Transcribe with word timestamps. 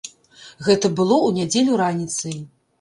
Гэта 0.67 0.91
было 1.01 1.15
ў 1.21 1.29
нядзелю 1.37 1.73
раніцай. 1.85 2.37